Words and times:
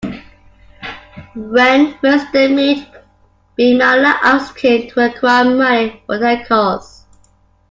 When 1.35 1.93
first 1.99 2.31
they 2.33 2.47
meet, 2.47 2.87
Bimala 3.55 4.17
asks 4.23 4.59
him 4.59 4.87
to 4.89 5.05
acquire 5.05 5.43
money 5.45 6.01
for 6.07 6.17
their 6.17 6.43
cause. 6.43 7.05